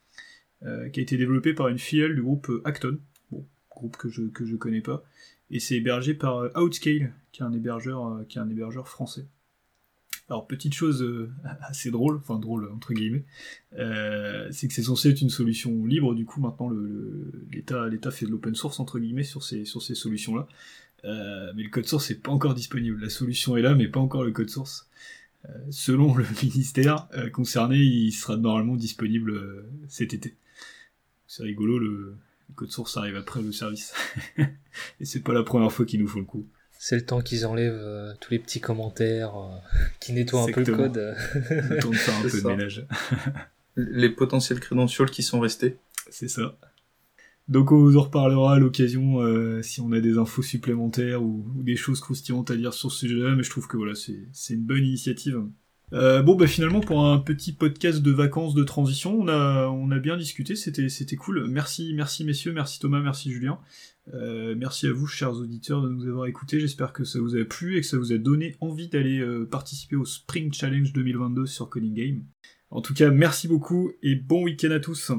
[0.63, 2.99] qui a été développée par une filiale du groupe Acton,
[3.31, 5.05] bon, groupe que je que je connais pas,
[5.53, 8.89] et c'est hébergé par euh, Outscale, qui est un hébergeur, euh, qui est un hébergeur
[8.89, 9.27] français.
[10.33, 13.25] Alors petite chose euh, assez drôle, enfin drôle entre guillemets,
[14.51, 16.15] c'est que c'est censé être une solution libre.
[16.15, 16.71] Du coup maintenant
[17.51, 20.49] l'État fait de l'open source entre guillemets sur ces sur ces solutions là.
[21.55, 22.99] mais le code source n'est pas encore disponible.
[22.99, 24.89] La solution est là, mais pas encore le code source.
[25.71, 30.35] selon le ministère concerné, il sera normalement disponible cet été.
[31.27, 32.17] C'est rigolo le,
[32.49, 33.93] le code source arrive après le service.
[34.39, 36.47] et c'est pas la première fois qu'ils nous font le coup.
[36.85, 39.55] C'est le temps qu'ils enlèvent euh, tous les petits commentaires, euh,
[40.01, 41.15] qui nettoient un peu le code.
[41.49, 42.85] le temps de faire un peu de ménage.
[43.77, 45.77] les potentiels crédentials qui sont restés.
[46.11, 46.59] C'est ça.
[47.47, 51.47] Donc on vous en reparlera à l'occasion euh, si on a des infos supplémentaires ou,
[51.57, 54.55] ou, des choses croustillantes à dire sur ce sujet-là, mais je trouve que voilà, c'est
[54.55, 55.41] une bonne initiative.
[55.93, 59.91] Euh, bon bah finalement pour un petit podcast de vacances de transition, on a on
[59.91, 61.47] a bien discuté, c'était cool.
[61.49, 63.59] Merci merci messieurs, merci Thomas, merci Julien.
[64.15, 66.59] Euh, merci à vous chers auditeurs de nous avoir écoutés.
[66.61, 69.45] J'espère que ça vous a plu et que ça vous a donné envie d'aller euh,
[69.45, 72.25] participer au Spring Challenge 2022 sur Coding Game.
[72.71, 75.13] En tout cas, merci beaucoup et bon week-end à tous.